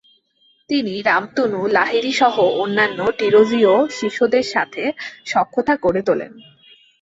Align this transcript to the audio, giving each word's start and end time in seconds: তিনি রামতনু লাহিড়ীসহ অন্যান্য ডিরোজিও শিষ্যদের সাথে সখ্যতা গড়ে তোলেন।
তিনি 0.69 0.93
রামতনু 1.01 1.61
লাহিড়ীসহ 1.67 2.35
অন্যান্য 2.57 2.99
ডিরোজিও 3.19 3.75
শিষ্যদের 3.99 4.45
সাথে 4.53 4.83
সখ্যতা 5.25 5.73
গড়ে 5.83 6.01
তোলেন। 6.07 6.31